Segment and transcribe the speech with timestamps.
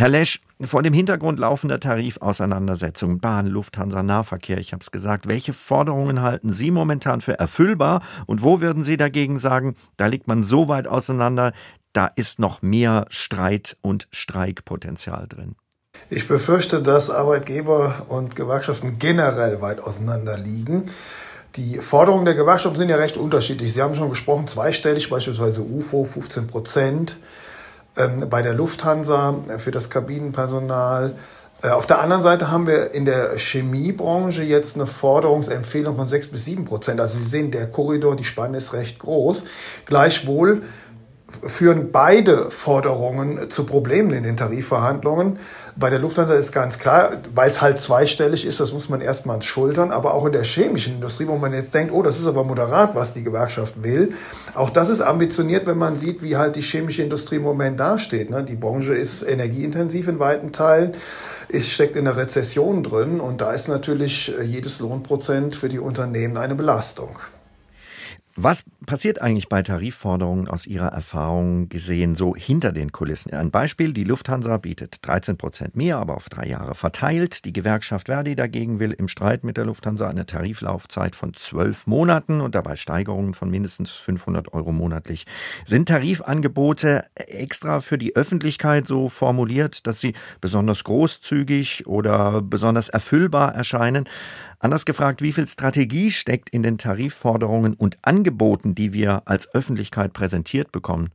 [0.00, 5.52] Herr Lesch, vor dem Hintergrund laufender Tarifauseinandersetzungen, Bahn, Lufthansa, Nahverkehr, ich habe es gesagt, welche
[5.52, 10.42] Forderungen halten Sie momentan für erfüllbar und wo würden Sie dagegen sagen, da liegt man
[10.42, 11.52] so weit auseinander,
[11.92, 15.54] da ist noch mehr Streit und Streikpotenzial drin?
[16.08, 20.86] Ich befürchte, dass Arbeitgeber und Gewerkschaften generell weit auseinander liegen.
[21.56, 23.74] Die Forderungen der Gewerkschaften sind ja recht unterschiedlich.
[23.74, 27.18] Sie haben schon gesprochen, zweistellig, beispielsweise UFO 15 Prozent,
[27.94, 31.14] bei der Lufthansa für das Kabinenpersonal.
[31.62, 36.28] Äh, auf der anderen Seite haben wir in der Chemiebranche jetzt eine Forderungsempfehlung von 6
[36.28, 37.00] bis 7 Prozent.
[37.00, 39.44] Also Sie sehen, der Korridor, die Spanne ist recht groß.
[39.86, 40.62] Gleichwohl
[41.46, 45.38] führen beide Forderungen zu Problemen in den Tarifverhandlungen.
[45.76, 49.40] Bei der Lufthansa ist ganz klar, weil es halt zweistellig ist, das muss man erstmal
[49.42, 52.44] schultern, aber auch in der chemischen Industrie, wo man jetzt denkt, oh, das ist aber
[52.44, 54.10] moderat, was die Gewerkschaft will.
[54.54, 58.30] Auch das ist ambitioniert, wenn man sieht, wie halt die chemische Industrie im Moment dasteht.
[58.30, 58.44] Ne?
[58.44, 60.92] Die Branche ist energieintensiv in weiten Teilen,
[61.48, 66.36] es steckt in der Rezession drin und da ist natürlich jedes Lohnprozent für die Unternehmen
[66.36, 67.18] eine Belastung.
[68.42, 73.34] Was passiert eigentlich bei Tarifforderungen aus Ihrer Erfahrung gesehen so hinter den Kulissen?
[73.34, 77.44] Ein Beispiel, die Lufthansa bietet 13 Prozent mehr, aber auf drei Jahre verteilt.
[77.44, 82.40] Die Gewerkschaft Verdi dagegen will im Streit mit der Lufthansa eine Tariflaufzeit von zwölf Monaten
[82.40, 85.26] und dabei Steigerungen von mindestens 500 Euro monatlich.
[85.66, 93.54] Sind Tarifangebote extra für die Öffentlichkeit so formuliert, dass sie besonders großzügig oder besonders erfüllbar
[93.54, 94.08] erscheinen?
[94.60, 100.12] Anders gefragt, wie viel Strategie steckt in den Tarifforderungen und Angeboten, die wir als Öffentlichkeit
[100.12, 101.10] präsentiert bekommen?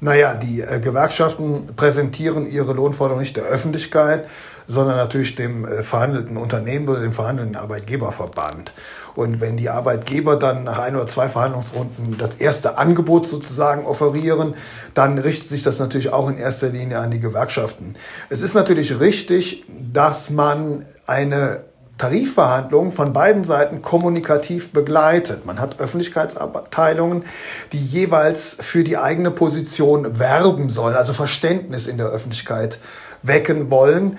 [0.00, 4.26] Naja, die äh, Gewerkschaften präsentieren ihre Lohnforderungen nicht der Öffentlichkeit,
[4.66, 8.72] sondern natürlich dem äh, verhandelten Unternehmen oder dem verhandelnden Arbeitgeberverband.
[9.14, 14.54] Und wenn die Arbeitgeber dann nach ein oder zwei Verhandlungsrunden das erste Angebot sozusagen offerieren,
[14.94, 17.96] dann richtet sich das natürlich auch in erster Linie an die Gewerkschaften.
[18.30, 21.64] Es ist natürlich richtig, dass man eine
[22.00, 25.44] Tarifverhandlungen von beiden Seiten kommunikativ begleitet.
[25.44, 27.24] Man hat Öffentlichkeitsabteilungen,
[27.72, 32.78] die jeweils für die eigene Position werben sollen, also Verständnis in der Öffentlichkeit
[33.22, 34.18] wecken wollen.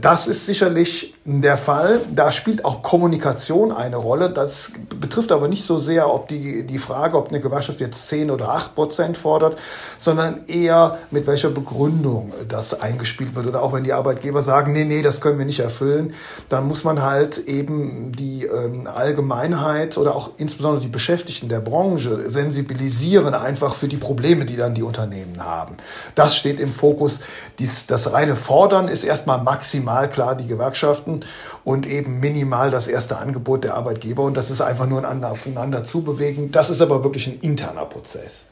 [0.00, 2.00] Das ist sicherlich der Fall.
[2.12, 4.30] Da spielt auch Kommunikation eine Rolle.
[4.30, 8.30] Das betrifft aber nicht so sehr, ob die, die Frage, ob eine Gewerkschaft jetzt 10
[8.30, 9.58] oder 8 Prozent fordert,
[9.98, 13.46] sondern eher mit welcher Begründung das eingespielt wird.
[13.46, 16.14] Oder auch wenn die Arbeitgeber sagen, nee, nee, das können wir nicht erfüllen,
[16.48, 22.30] dann muss man halt eben die ähm, Allgemeinheit oder auch insbesondere die Beschäftigten der Branche
[22.30, 25.76] sensibilisieren einfach für die Probleme, die dann die Unternehmen haben.
[26.14, 27.20] Das steht im Fokus.
[27.58, 31.20] Dies, das reine Fordern ist erstmal maximal klar die Gewerkschaften
[31.64, 34.22] und eben minimal das erste Angebot der Arbeitgeber.
[34.22, 36.50] Und das ist einfach nur ein aufeinander zubewegen.
[36.50, 38.46] Das ist aber wirklich ein interner Prozess.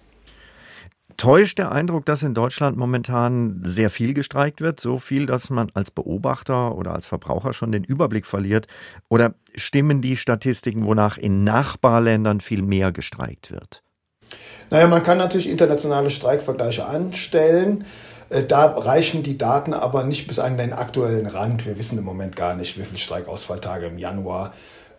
[1.17, 5.71] Täuscht der Eindruck, dass in Deutschland momentan sehr viel gestreikt wird, so viel, dass man
[5.75, 8.69] als Beobachter oder als Verbraucher schon den Überblick verliert?
[9.11, 13.83] Oder stimmen die Statistiken, wonach in Nachbarländern viel mehr gestreikt wird?
[14.71, 17.85] Naja, man kann natürlich internationale Streikvergleiche anstellen.
[18.31, 21.67] Äh, da reichen die Daten aber nicht bis an den aktuellen Rand.
[21.67, 24.55] Wir wissen im Moment gar nicht, wie viele Streikausfalltage im Januar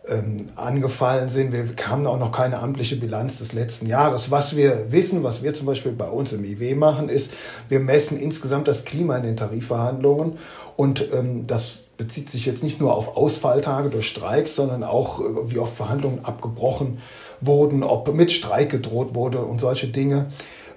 [0.07, 1.53] ähm, angefallen sind.
[1.53, 4.31] Wir haben auch noch keine amtliche Bilanz des letzten Jahres.
[4.31, 7.31] Was wir wissen, was wir zum Beispiel bei uns im IW machen, ist,
[7.69, 10.37] wir messen insgesamt das Klima in den Tarifverhandlungen
[10.75, 15.51] und ähm, das bezieht sich jetzt nicht nur auf Ausfalltage durch Streiks, sondern auch, äh,
[15.51, 16.97] wie oft Verhandlungen abgebrochen
[17.39, 20.31] wurden, ob mit Streik gedroht wurde und solche Dinge.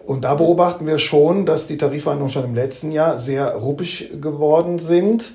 [0.04, 4.78] Und da beobachten wir schon, dass die Tarifverhandlungen schon im letzten Jahr sehr ruppig geworden
[4.78, 5.32] sind.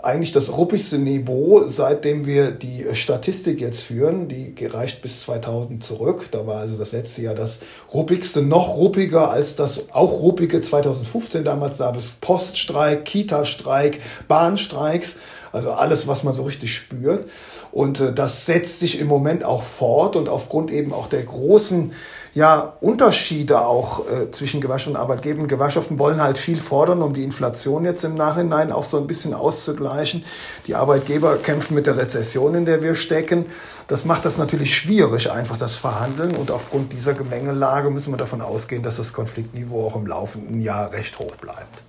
[0.00, 6.28] Eigentlich das ruppigste Niveau, seitdem wir die Statistik jetzt führen, die reicht bis 2000 zurück.
[6.30, 7.58] Da war also das letzte Jahr das
[7.92, 11.78] ruppigste, noch ruppiger als das auch ruppige 2015 damals.
[11.78, 15.16] Da es Poststreik, Kita-Streik, Bahnstreiks,
[15.52, 17.28] also alles, was man so richtig spürt.
[17.72, 21.92] Und äh, das setzt sich im Moment auch fort und aufgrund eben auch der großen
[22.34, 25.48] ja, Unterschiede auch äh, zwischen Gewerkschaften und Arbeitgebern.
[25.48, 29.34] Gewerkschaften wollen halt viel fordern, um die Inflation jetzt im Nachhinein auch so ein bisschen
[29.34, 30.24] auszugleichen.
[30.66, 33.46] Die Arbeitgeber kämpfen mit der Rezession, in der wir stecken.
[33.86, 36.36] Das macht das natürlich schwierig, einfach das Verhandeln.
[36.36, 40.92] Und aufgrund dieser Gemengelage müssen wir davon ausgehen, dass das Konfliktniveau auch im laufenden Jahr
[40.92, 41.82] recht hoch bleibt.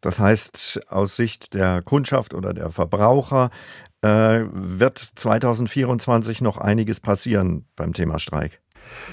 [0.00, 3.50] Das heißt, aus Sicht der Kundschaft oder der Verbraucher
[4.02, 8.60] äh, wird 2024 noch einiges passieren beim Thema Streik.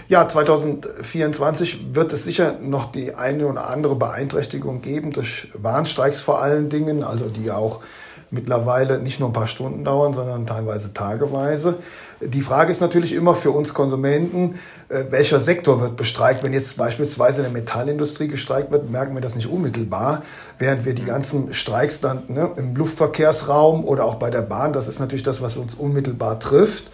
[0.07, 6.41] Ja, 2024 wird es sicher noch die eine oder andere Beeinträchtigung geben durch Warnstreiks vor
[6.41, 7.81] allen Dingen, also die auch
[8.29, 11.77] mittlerweile nicht nur ein paar Stunden dauern, sondern teilweise tageweise.
[12.19, 14.59] Die Frage ist natürlich immer für uns Konsumenten,
[14.89, 16.43] äh, welcher Sektor wird bestreikt.
[16.43, 20.23] Wenn jetzt beispielsweise in der Metallindustrie gestreikt wird, merken wir das nicht unmittelbar,
[20.59, 24.87] während wir die ganzen Streiks dann ne, im Luftverkehrsraum oder auch bei der Bahn, das
[24.87, 26.91] ist natürlich das, was uns unmittelbar trifft.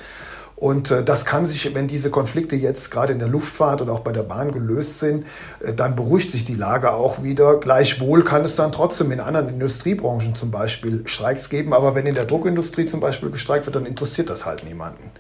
[0.64, 4.00] Und äh, das kann sich, wenn diese Konflikte jetzt gerade in der Luftfahrt oder auch
[4.00, 5.26] bei der Bahn gelöst sind,
[5.60, 7.60] äh, dann beruhigt sich die Lage auch wieder.
[7.60, 11.74] Gleichwohl kann es dann trotzdem in anderen Industriebranchen zum Beispiel Streiks geben.
[11.74, 15.12] Aber wenn in der Druckindustrie zum Beispiel gestreikt wird, dann interessiert das halt niemanden.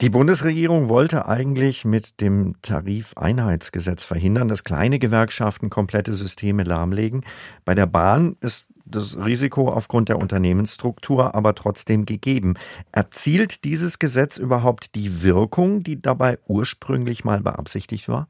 [0.00, 7.24] Die Bundesregierung wollte eigentlich mit dem Tarifeinheitsgesetz verhindern, dass kleine Gewerkschaften komplette Systeme lahmlegen.
[7.64, 12.54] Bei der Bahn ist das Risiko aufgrund der Unternehmensstruktur aber trotzdem gegeben.
[12.90, 18.28] Erzielt dieses Gesetz überhaupt die Wirkung, die dabei ursprünglich mal beabsichtigt war?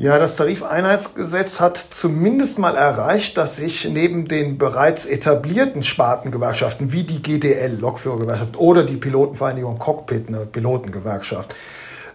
[0.00, 7.02] Ja, das Tarifeinheitsgesetz hat zumindest mal erreicht, dass sich neben den bereits etablierten Spartengewerkschaften wie
[7.02, 11.54] die GDL, Lokführergewerkschaft, oder die Pilotenvereinigung Cockpit, eine Pilotengewerkschaft,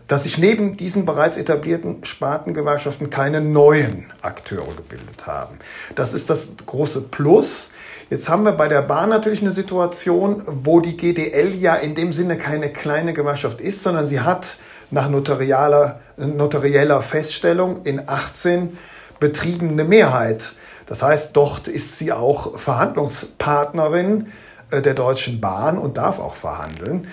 [0.07, 5.57] dass sich neben diesen bereits etablierten Spartengewerkschaften keine neuen Akteure gebildet haben.
[5.95, 7.71] Das ist das große Plus.
[8.09, 12.13] Jetzt haben wir bei der Bahn natürlich eine Situation, wo die GDL ja in dem
[12.13, 14.57] Sinne keine kleine Gewerkschaft ist, sondern sie hat
[14.91, 18.77] nach notarialer, notarieller Feststellung in 18
[19.19, 20.53] Betrieben eine Mehrheit.
[20.85, 24.31] Das heißt, dort ist sie auch Verhandlungspartnerin
[24.69, 27.07] äh, der Deutschen Bahn und darf auch verhandeln.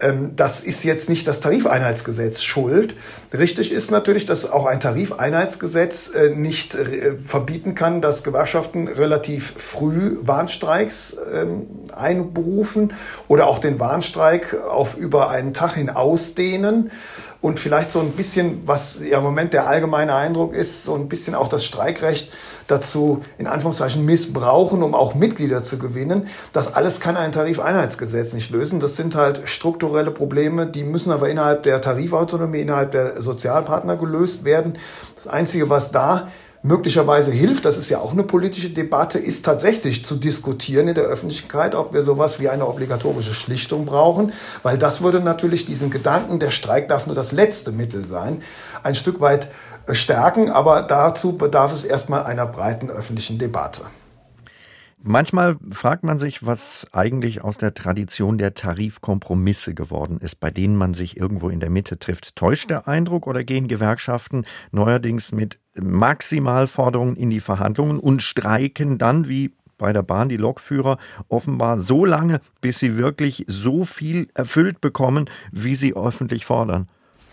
[0.00, 2.94] Ähm, das ist jetzt nicht das Tarifeinheitsgesetz schuld.
[3.32, 9.54] Richtig ist natürlich, dass auch ein Tarifeinheitsgesetz äh, nicht äh, verbieten kann, dass Gewerkschaften relativ
[9.56, 12.92] früh Warnstreiks ähm, einberufen
[13.26, 16.90] oder auch den Warnstreik auf über einen Tag hin ausdehnen
[17.40, 21.08] und vielleicht so ein bisschen, was ja im Moment der allgemeine Eindruck ist, so ein
[21.08, 22.32] bisschen auch das Streikrecht
[22.66, 26.26] dazu in Anführungszeichen missbrauchen, um auch Mitglieder zu gewinnen.
[26.52, 28.80] Das alles kann ein Tarifeinheitsgesetz nicht lösen.
[28.80, 34.44] Das sind halt strukturelle Probleme, die müssen aber innerhalb der Tarifautonomie, innerhalb der Sozialpartner gelöst
[34.44, 34.76] werden.
[35.14, 36.28] Das Einzige, was da
[36.62, 41.04] möglicherweise hilft, das ist ja auch eine politische Debatte, ist tatsächlich zu diskutieren in der
[41.04, 44.32] Öffentlichkeit, ob wir sowas wie eine obligatorische Schlichtung brauchen,
[44.62, 48.42] weil das würde natürlich diesen Gedanken, der Streik darf nur das letzte Mittel sein,
[48.82, 49.48] ein Stück weit
[49.86, 53.82] äh, stärken, aber dazu bedarf es erstmal einer breiten öffentlichen Debatte.
[55.02, 60.76] Manchmal fragt man sich, was eigentlich aus der Tradition der Tarifkompromisse geworden ist, bei denen
[60.76, 62.34] man sich irgendwo in der Mitte trifft.
[62.34, 69.28] Täuscht der Eindruck oder gehen Gewerkschaften neuerdings mit Maximalforderungen in die Verhandlungen und streiken dann,
[69.28, 70.98] wie bei der Bahn die Lokführer,
[71.28, 76.88] offenbar so lange, bis sie wirklich so viel erfüllt bekommen, wie sie öffentlich fordern?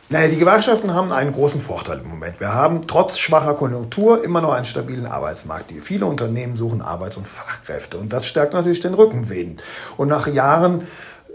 [0.09, 2.39] Naja, die Gewerkschaften haben einen großen Vorteil im Moment.
[2.39, 5.71] Wir haben trotz schwacher Konjunktur immer noch einen stabilen Arbeitsmarkt.
[5.81, 9.63] Viele Unternehmen suchen Arbeits- und Fachkräfte und das stärkt natürlich den Rückenwind.
[9.97, 10.87] Und nach Jahren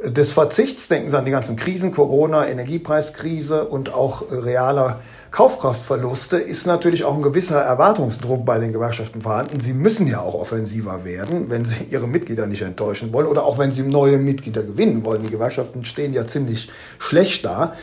[0.05, 6.67] des Verzichts, denken Sie an die ganzen Krisen, Corona, Energiepreiskrise und auch realer Kaufkraftverluste ist
[6.67, 9.61] natürlich auch ein gewisser Erwartungsdruck bei den Gewerkschaften vorhanden.
[9.61, 13.57] Sie müssen ja auch offensiver werden, wenn sie ihre Mitglieder nicht enttäuschen wollen oder auch
[13.57, 15.23] wenn sie neue Mitglieder gewinnen wollen.
[15.23, 16.69] Die Gewerkschaften stehen ja ziemlich
[16.99, 17.75] schlecht da,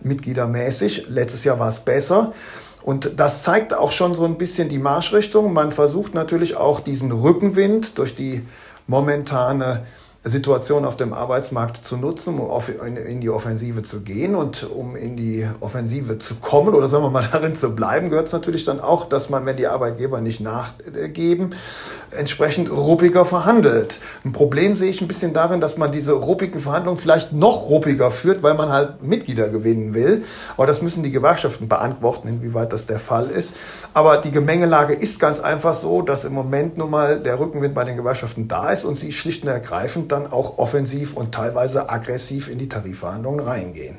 [0.00, 1.08] mitgliedermäßig.
[1.10, 2.32] Letztes Jahr war es besser.
[2.82, 5.52] Und das zeigt auch schon so ein bisschen die Marschrichtung.
[5.52, 8.46] Man versucht natürlich auch diesen Rückenwind durch die
[8.86, 9.84] momentane
[10.24, 12.62] Situation auf dem Arbeitsmarkt zu nutzen, um
[12.96, 17.10] in die Offensive zu gehen und um in die Offensive zu kommen oder sagen wir
[17.10, 20.40] mal darin zu bleiben, gehört es natürlich dann auch, dass man, wenn die Arbeitgeber nicht
[20.40, 21.54] nachgeben,
[22.10, 23.98] entsprechend ruppiger verhandelt.
[24.24, 28.10] Ein Problem sehe ich ein bisschen darin, dass man diese ruppigen Verhandlungen vielleicht noch ruppiger
[28.10, 30.24] führt, weil man halt Mitglieder gewinnen will.
[30.56, 33.54] Aber das müssen die Gewerkschaften beantworten, inwieweit das der Fall ist.
[33.92, 37.84] Aber die Gemengelage ist ganz einfach so, dass im Moment nun mal der Rückenwind bei
[37.84, 42.48] den Gewerkschaften da ist und sie schlicht und ergreifend dann auch offensiv und teilweise aggressiv
[42.48, 43.98] in die Tarifverhandlungen reingehen.